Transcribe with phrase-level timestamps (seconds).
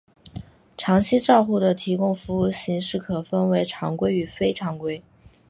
[0.77, 5.03] 长期照护的提供服务形式可分为常规与非常规。